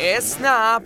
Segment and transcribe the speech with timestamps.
[0.00, 0.82] اسنپ.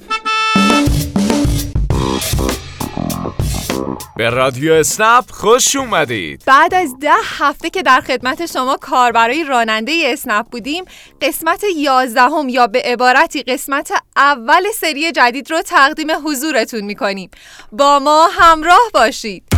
[4.17, 6.43] به رادیو اسنپ خوش اومدید.
[6.47, 10.85] بعد از ده هفته که در خدمت شما کاربرای راننده اسنپ بودیم
[11.23, 17.31] قسمت یازدهم یا به عبارتی قسمت اول سری جدید رو تقدیم حضورتون می‌کنیم.
[17.73, 19.50] با ما همراه باشید.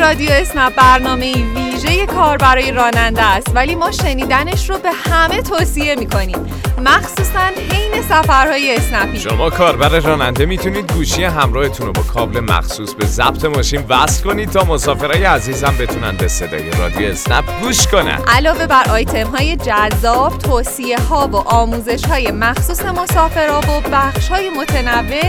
[0.00, 5.94] رادیو اسنپ برنامه ویژه کار برای راننده است ولی ما شنیدنش رو به همه توصیه
[5.94, 6.46] می‌کنیم.
[6.84, 9.20] مخصوصا حین سفرهای اسنپی.
[9.20, 14.50] شما کاربر راننده می‌تونید گوشی همراهتون رو با کابل مخصوص به ضبط ماشین وصل کنید
[14.50, 18.18] تا مسافرای عزیزم بتونن به صدای رادیو اسنپ گوش کنن.
[18.28, 24.50] علاوه بر آیتم های جذاب توصیه ها و آموزش های مخصوص مسافرها و بخش های
[24.50, 25.24] متنوع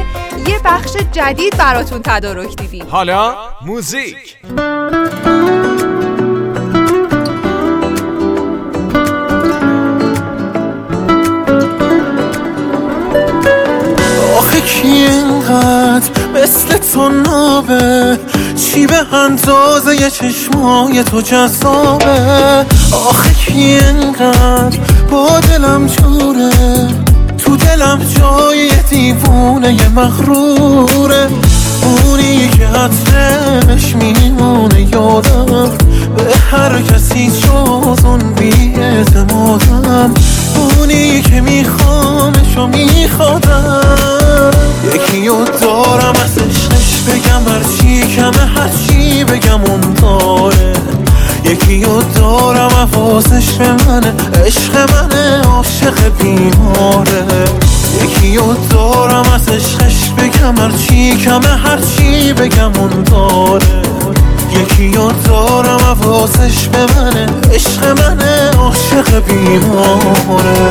[0.47, 2.85] یه بخش جدید براتون تدارک دیدیم.
[2.89, 4.37] حالا موزیک.
[14.81, 18.19] کی اینقدر مثل تو نابه؟
[18.55, 22.65] چی به اندازه چشمای تو جذابه؟
[23.09, 24.79] آخه کی اینقدر
[25.11, 26.51] با دلم جوره؟
[27.37, 31.27] تو دلم جای دیوونه مغروره.
[31.83, 35.69] اونی که عطرش میمونه یادم
[36.17, 40.13] به هر کسی جز اون بی اعتمادم
[40.55, 43.80] اونی که میخوامش و میخوادم.
[45.11, 50.73] یکی رو دارم از عشقش بگم هرچی کمه هرچی بگم اون داره.
[51.45, 54.13] یکی رو دارم حواسش به منه
[54.45, 57.45] عشق منه عاشق بیماره.
[58.03, 63.81] یکی رو دارم از عشقش بگم هرچی کمه هرچی بگم اون داره.
[64.51, 70.69] یکی رو دارم حواسش به منه عشق منه عاشق بیماره.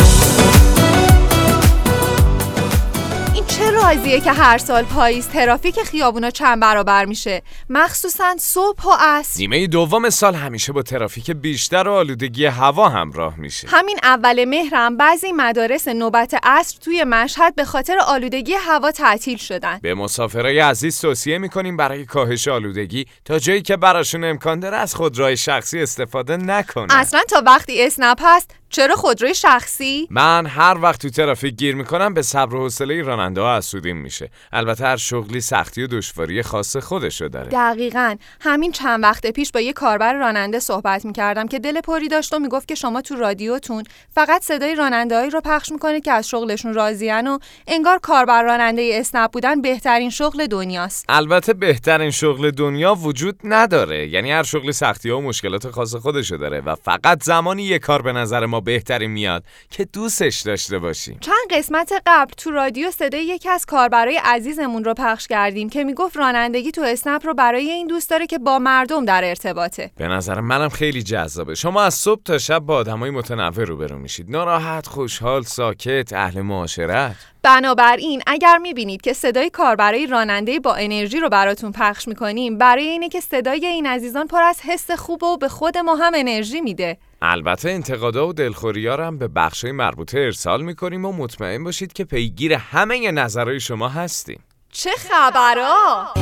[3.96, 7.42] رازیه که هر سال پاییز ترافیک خیابونا چند برابر میشه.
[7.70, 9.40] مخصوصا صبح و عصر.
[9.40, 13.68] نیمه دوم سال همیشه با ترافیک بیشتر و آلودگی هوا همراه میشه.
[13.68, 19.78] همین اول مهرم بعضی مدارس نوبت عصر توی مشهد به خاطر آلودگی هوا تعطیل شدن.
[19.82, 24.94] به مسافرای عزیز توصیه می‌کنیم برای کاهش آلودگی تا جایی که براشون امکان داره از
[24.94, 26.90] خودروهای شخصی استفاده نکنن.
[26.90, 32.14] اصلا تا وقتی اسنپ هست چرا خودروی شخصی؟ من هر وقت تو ترافیک گیر می‌کنم
[32.14, 34.30] به صبر و حوصله راننده ها حسودیم میشه.
[34.52, 37.48] البته هر شغلی سختی و دشواری خاص خودشو داره.
[37.48, 38.16] دقیقا.
[38.40, 42.38] همین چند وقت پیش با یه کاربر راننده صحبت می‌کردم که دل پری داشت و
[42.38, 47.26] می‌گفت که شما تو رادیوتون فقط صدای رانندههایی رو پخش می‌کنه که از شغلشون راضیان
[47.26, 51.04] و انگار کاربر راننده اسنپ بودن بهترین شغل دنیاست.
[51.08, 54.08] البته بهترین شغل دنیا وجود نداره.
[54.08, 58.02] یعنی هر شغلی سختی ها و مشکلات خاص خودشو داره و فقط زمانی یه کار
[58.02, 61.18] به نظر ما بهترین میاد که دوستش داشته باشیم.
[61.20, 66.16] چند قسمت قبل تو رادیو صدای یکی از کاربرای عزیزمون رو پخش کردیم که می‌گفت
[66.16, 69.90] رانندگی تو اسنپ رو برای این دوست داره که با مردم در ارتباطه.
[69.96, 71.54] به نظر منم خیلی جذابه.
[71.54, 74.30] شما از صبح تا شب با آدمای متنوع روبرو میشید.
[74.30, 77.16] ناراحت خوشحال ساکت اهل معاشرت.
[77.42, 83.08] بنابراین اگر می‌بینید که صدای کاربرای راننده با انرژی رو براتون پخش می‌کنیم برای اینه
[83.08, 86.98] که صدای این عزیزان پر از حس خوب و به خود ما هم انرژی میده
[87.22, 92.52] البته انتقادا و دلخوریا هم به بخشای مربوطه ارسال می‌کنیم و مطمئن باشید که پیگیر
[92.52, 96.14] همه نظرهای شما هستیم چه خبرها؟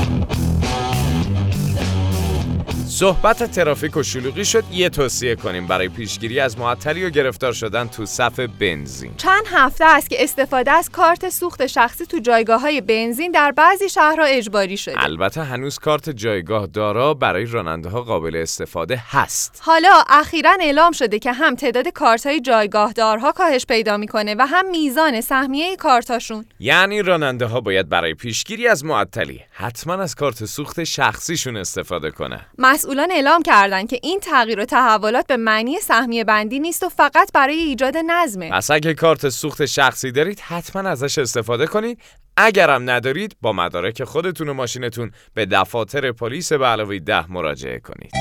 [2.98, 4.64] صحبت ترافیک و شلوغی شد.
[4.72, 9.14] یه توصیه کنیم برای پیشگیری از معطلی و گرفتار شدن تو صف بنزین.
[9.16, 13.88] چند هفته است که استفاده از کارت سوخت شخصی تو جایگاه های بنزین در بعضی
[13.88, 15.04] شهرها اجباری شده.
[15.04, 19.62] البته هنوز کارت جایگاه دارا برای راننده ها قابل استفاده هست.
[19.64, 24.46] حالا اخیرا اعلام شده که هم تعداد کارت های جایگاه دارها کاهش پیدا می‌کنه و
[24.46, 30.44] هم میزان سهمیه کارتاشون یعنی راننده ها باید برای پیشگیری از معطلی حتما از کارت
[30.44, 32.40] سوخت شخصیشون استفاده کنن.
[32.88, 37.32] مسئولان اعلام کردند که این تغییر و تحولات به معنی سهمیه بندی نیست و فقط
[37.34, 38.50] برای ایجاد نظمه.
[38.50, 42.00] پس اگه کارت سوخت شخصی دارید حتما ازش استفاده کنید.
[42.36, 48.12] اگرم ندارید با مدارک خودتون و ماشینتون به دفاتر پلیس به علاوه ده مراجعه کنید.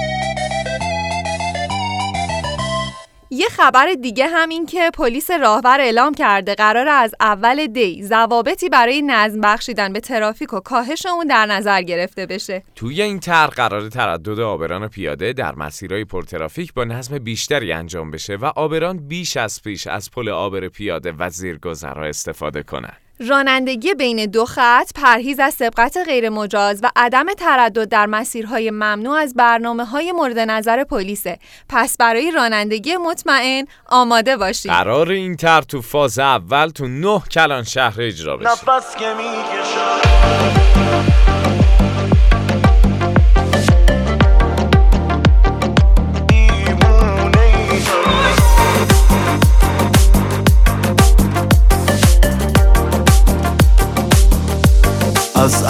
[3.29, 8.69] یه خبر دیگه هم این که پلیس راهور اعلام کرده قرار از اول دی ضوابطی
[8.69, 13.49] برای نظم بخشیدن به ترافیک و کاهش اون در نظر گرفته بشه توی این طرح
[13.49, 19.07] قرار تردد آبران و پیاده در مسیرهای پرترافیک با نظم بیشتری انجام بشه و آبران
[19.07, 23.06] بیش از پیش از پل آبر پیاده و زیرگذرها استفاده کنند.
[23.19, 29.33] رانندگی بین دو خط، پرهیز از سبقت غیرمجاز و عدم تردد در مسیرهای ممنوع از
[29.33, 31.39] برنامه های مورد نظر پلیسه.
[31.69, 34.71] پس برای رانندگی مطمئن آماده باشید.
[34.71, 38.49] قرار این تر تو فاز اول تو نه کلان شهر اجرا بشه.
[38.49, 39.13] نفس که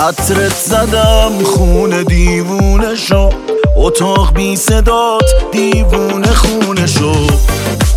[0.07, 3.29] عطرت زدم خون دیوونه شو.
[3.75, 7.13] اتاق بی صدات دیوونه خونه شو.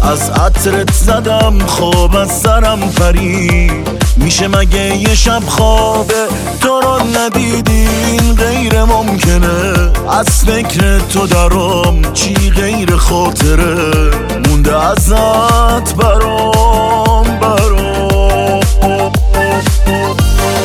[0.02, 3.70] از عطرت زدم خواب از سرم پری
[4.16, 6.28] میشه مگه یه شب خوابه
[6.60, 9.90] تو رو ندیدین غیر ممکنه.
[10.10, 14.10] از فکر تو درام چی غیر خاطره؟
[14.48, 18.60] مونده ازت برام برام.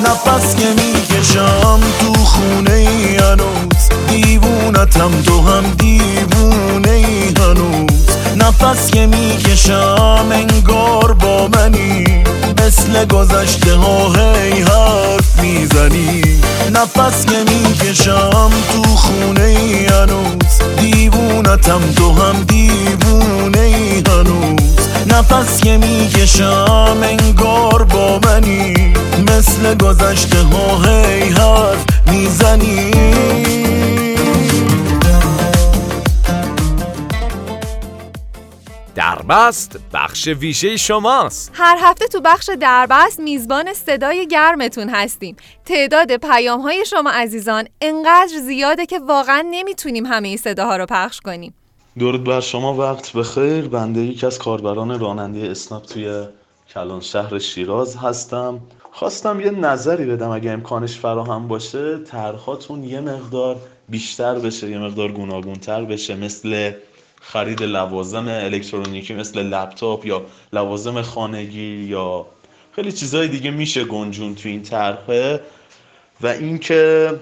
[0.06, 1.05] نفس که می‌کشم
[2.46, 8.10] تو خونه ای هنوز دیوونتم تو هم دیوونه ای هنوز.
[8.38, 12.24] نفس که می‌کشم انگار با منی
[12.66, 16.22] مثل گذشته ها هی حرف می‌زنی.
[16.74, 24.56] نفس که می‌کشم تو خونه ای هنوز دیوونتم تو هم دیوونه ای هنوز.
[25.08, 28.94] نفس که می‌کشم انگار با منی
[29.28, 30.35] مثل گذشته
[39.30, 41.51] دربست بخش ویژه شماست.
[41.54, 45.36] هر هفته تو بخش دربست میزبان صدای گرمتون هستیم.
[45.66, 51.19] تعداد پیام های شما عزیزان انقدر زیاده که واقعا نمی‌تونیم همه این صداها رو پخش
[51.19, 51.54] کنیم.
[52.00, 53.68] درود بر شما وقت بخیر.
[53.68, 56.25] بنده یکی از کاربران راننده اسناب توی
[56.74, 58.60] کلان شهر شیراز هستم.
[58.92, 61.98] خواستم یه نظری بدم اگه امکانش فراهم باشه.
[61.98, 63.56] طرحاتون یه مقدار
[63.89, 66.72] بیشتر بشه یه مقدار گوناگونتر بشه مثل
[67.27, 72.25] خرید لوازم الکترونیکی مثل لپتاپ یا لوازم خانگی یا
[72.72, 75.42] خیلی چیزهای دیگه میشه گنجون تو این طرحه.
[76.22, 77.13] و اینکه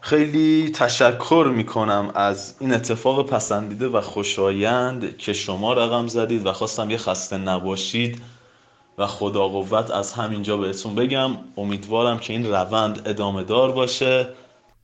[0.00, 6.90] خیلی تشکر می‌کنم از این اتفاق پسندیده و خوشایند که شما رقم زدید و خواستم
[6.90, 8.22] یه خسته نباشید
[8.98, 11.30] و خدا قوت از همینجا بهتون بگم.
[11.56, 14.28] امیدوارم که این روند ادامه دار باشه.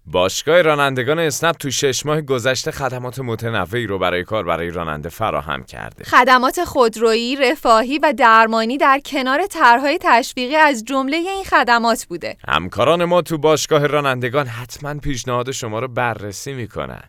[0.06, 5.64] باشگاه رانندگان اسنپ تو شش ماه گذشته خدمات متنوعی رو برای کار برای راننده فراهم
[5.64, 6.04] کرده.
[6.04, 12.36] خدمات خودرویی، رفاهی و درمانی در کنار طرحهای تشویقی از جمله این خدمات بوده.
[12.48, 17.02] همکاران ما تو باشگاه رانندگان حتما پیشنهاد شما رو بررسی می‌کنن.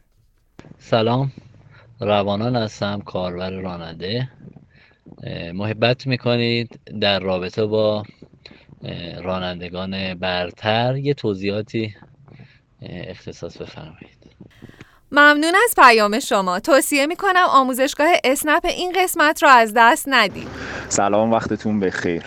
[0.79, 1.31] سلام
[1.99, 4.29] روانان هستم کاربر راننده
[5.53, 8.03] محبت می‌کنید در رابطه با
[9.23, 11.95] رانندگان برتر یه توضیحاتی
[12.89, 14.17] اختصاص بفرمایید.
[15.11, 16.59] ممنون از پیام شما.
[16.59, 20.47] توصیه می‌کنم آموزشگاه اسنپ این قسمت را از دست ندید.
[20.89, 22.23] سلام وقتتون بخیر.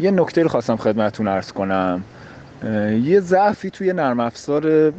[0.00, 2.04] یه نکته رو خواستم خدمتتون ارز کنم.
[3.02, 4.92] یه ضعفی توی نرم افزار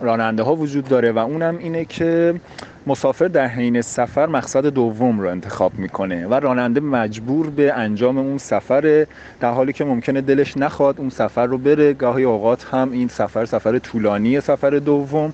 [0.00, 2.40] راننده ها وجود داره و اونم اینه که
[2.88, 8.38] مسافر در حین سفر مقصد دوم رو انتخاب می‌کنه و راننده مجبور به انجام اون
[8.38, 9.06] سفر
[9.40, 11.92] در حالی که ممکنه دلش نخواد اون سفر رو بره.
[11.92, 15.32] گاهی اوقات هم این سفر سفر طولانی سفر دوم.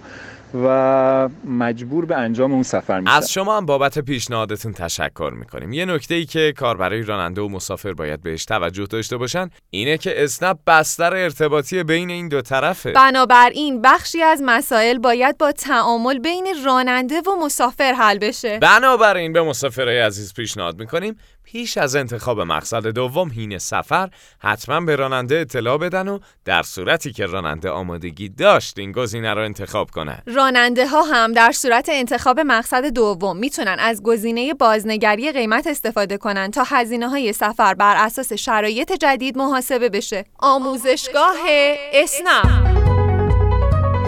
[0.54, 5.72] و مجبور به انجام اون سفر میشه از شما هم بابت پیشنهادتون تشکر می‌کنیم.
[5.72, 10.24] یه نکته ای که کاربرای راننده و مسافر باید بهش توجه داشته باشن اینه که
[10.24, 12.92] اسنپ بستر ارتباطی بین این دو طرفه.
[12.92, 18.58] بنابراین بخشی از مسائل باید با تعامل بین راننده و مسافر حل بشه.
[18.58, 21.16] بنابراین به مسافرای عزیز پیشنهاد می‌کنیم.
[21.44, 27.12] پیش از انتخاب مقصد دوم هین سفر حتما به راننده اطلاع بدن و در صورتی
[27.12, 30.22] که راننده آمادگی داشت این گزینه را انتخاب کنند.
[30.26, 36.50] راننده ها هم در صورت انتخاب مقصد دوم می‌تونن از گزینه بازنگری قیمت استفاده کنن
[36.50, 40.24] تا هزینه های سفر بر اساس شرایط جدید محاسبه بشه.
[40.38, 41.36] آموزشگاه
[41.92, 42.71] اسنپ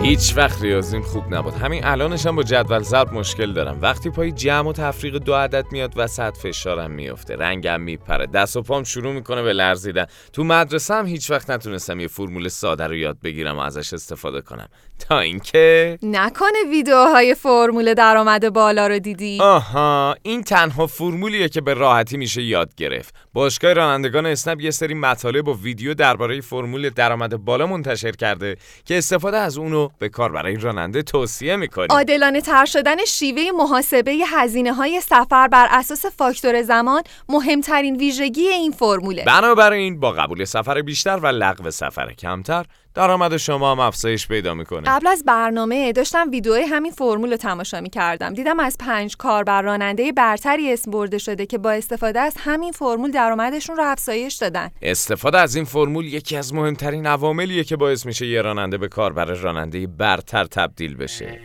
[0.05, 1.55] هیچ وقت ریاضیم خوب نبود.
[1.55, 3.79] همین الانش هم با جدول ضرب مشکل دارم.
[3.81, 7.37] وقتی پای جمع و تفریق دو عدد میاد وسط فشارم میفته.
[7.37, 8.27] رنگم میپره.
[8.27, 10.07] دست و پام شروع می‌کنه به لرزیدن.
[10.33, 14.41] تو مدرسه هم هیچ وقت نتونستم یه فرمول ساده رو یاد بگیرم و ازش استفاده
[14.41, 14.69] کنم.
[14.99, 19.39] تا اینکه نکنه ویدیوهای فرمول درآمد بالا رو دیدی.
[19.41, 23.15] آها این تنها فرمولیه که به راحتی میشه یاد گرفت.
[23.33, 28.99] باشگاه رانندگان اسنپ یه سری مطالب و ویدیو درباره فرمول درآمد بالا منتشر کرده که
[28.99, 31.93] استفاده از اونو به کار برای راننده توصیه می‌کنیم.
[31.93, 38.73] عادلانه تر شدن شیوه محاسبه هزینه های سفر بر اساس فاکتور زمان مهمترین ویژگی این
[38.73, 39.25] فرموله.
[39.25, 44.83] بنابراین با قبول سفر بیشتر و لغو سفر کمتر درآمد شما هم افزایش پیدا می‌کنه.
[44.87, 49.63] قبل از برنامه داشتم ویدیوهای همین فرمول رو تماشا می کردم دیدم از پنج کاربر
[49.63, 54.71] راننده برتری اسم برده شده که با استفاده از همین فرمول درآمدشون رو افزایش دادن.
[54.83, 59.25] استفاده از این فرمول یکی از مهمترین عواملیه که باعث میشه یه راننده به کاربر
[59.25, 61.41] راننده برتر تبدیل بشه.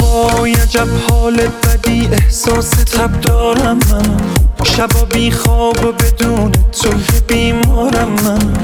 [0.00, 4.51] وای عجب حال بدی احساس تب دارم من.
[4.64, 8.56] شبا بی خواب و بدون تو یه بیمارم من.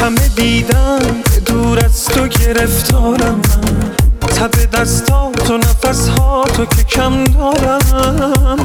[0.00, 0.28] همه
[1.46, 3.92] دور از تو گرفتارم من.
[4.20, 7.80] تب دستات و نفس ها تو که کم دارم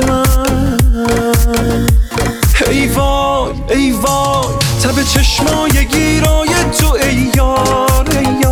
[0.08, 0.28] من.
[2.70, 4.54] ای وای ای وای
[4.84, 8.47] تب چشمای گیرای تو ای یار ای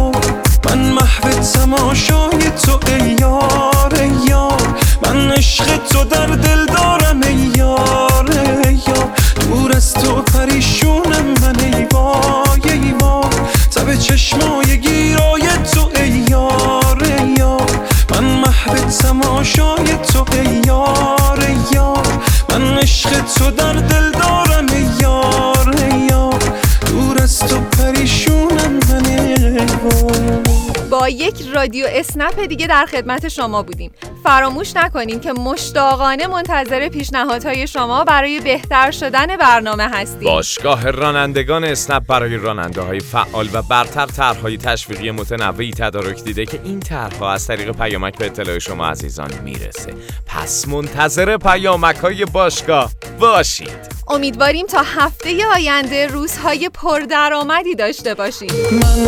[31.39, 33.91] یک رادیو اسنپ دیگه در خدمت شما بودیم.
[34.25, 40.23] فراموش نکنیم که مشتاقانه منتظر پیشنهادهای شما برای بهتر شدن برنامه هستیم.
[40.23, 46.59] باشگاه رانندگان اسنپ برای راننده های فعال و برتر طرحهای تشویقی متنوعی تدارک دیده که
[46.63, 49.93] این طرحها از طریق پیامک به اطلاع شما عزیزان می‌رسه.
[50.27, 53.95] پس منتظر پیامک های باشگاه باشید.
[54.07, 58.51] امیدواریم تا هفته آینده روزهای پردرآمدی داشته باشیم.
[58.71, 59.05] من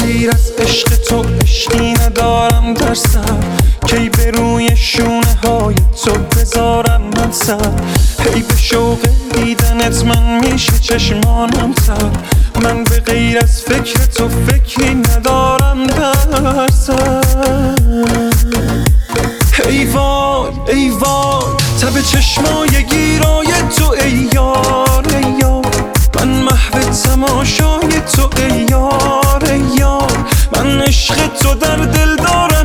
[0.00, 3.65] غیر از عشق تو عشقی ندارم در سر.
[3.86, 5.74] کی به روی شونه های
[6.04, 7.70] تو بذارم من سر؟
[8.34, 8.98] هی به شوق
[9.34, 12.10] دیدنت من میشه چشمانم سر
[12.62, 17.74] من به غیر از فکر تو فکری ندارم در سر.
[19.68, 25.66] ای وای ای وای تب چشمای گیرای تو ای یار ای یار.
[26.14, 30.12] من محو تماشای تو ای یار ای یار.
[30.52, 32.55] من عشق تو در دل دارم